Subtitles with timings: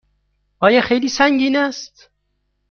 [0.59, 2.09] آیا خیلی سنگین است؟